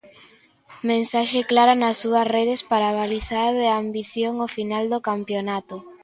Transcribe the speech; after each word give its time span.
Mensaxe 0.89 1.39
clara 1.51 1.73
nas 1.81 1.95
súas 2.01 2.25
redes 2.35 2.61
para 2.71 2.95
balizar 3.01 3.49
de 3.61 3.67
ambición 3.81 4.33
o 4.45 4.47
final 4.57 4.83
do 4.93 4.99
campionato. 5.09 5.75